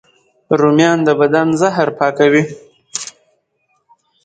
[0.61, 2.43] رومیان د بدن زهر پاکوي